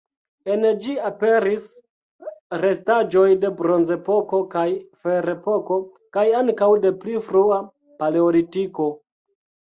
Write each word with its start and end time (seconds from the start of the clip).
En 0.51 0.63
ĝi 0.83 0.93
aperis 1.07 1.65
restaĵoj 2.61 3.25
de 3.43 3.51
Bronzepoko 3.59 4.39
kaj 4.53 4.63
Ferepoko, 5.03 5.77
kaj 6.17 6.23
ankaŭ 6.39 6.71
de 6.87 6.93
pli 7.03 7.19
frua 7.27 7.59
Paleolitiko. 8.01 8.89